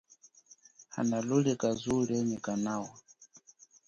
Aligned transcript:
Hanalulika 0.95 1.67
zuwo 1.81 2.01
lienyi 2.07 2.37
kanawa. 2.45 2.91